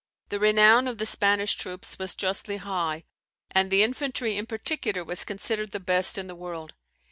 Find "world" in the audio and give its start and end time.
6.33-6.73